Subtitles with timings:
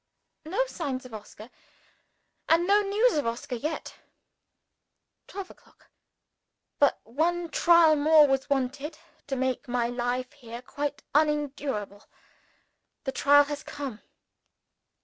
[0.45, 1.51] No signs of Oscar;
[2.49, 3.97] and no news of Oscar yet.
[5.27, 5.89] Twelve o'clock.
[6.79, 12.09] But one trial more was wanted to make my life here quite unendurable.
[13.03, 14.01] The trial has come.